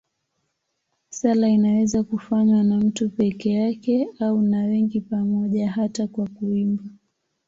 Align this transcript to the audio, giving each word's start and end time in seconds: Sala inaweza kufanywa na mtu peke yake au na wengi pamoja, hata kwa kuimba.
Sala 1.09 1.49
inaweza 1.49 2.03
kufanywa 2.03 2.63
na 2.63 2.77
mtu 2.77 3.09
peke 3.09 3.53
yake 3.53 4.07
au 4.19 4.41
na 4.41 4.57
wengi 4.57 5.01
pamoja, 5.01 5.71
hata 5.71 6.07
kwa 6.07 6.27
kuimba. 6.29 6.83